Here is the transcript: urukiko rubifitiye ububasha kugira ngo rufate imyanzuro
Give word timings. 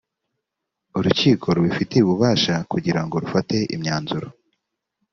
urukiko 0.97 1.45
rubifitiye 1.55 2.01
ububasha 2.03 2.55
kugira 2.71 3.01
ngo 3.05 3.15
rufate 3.23 3.55
imyanzuro 3.75 4.27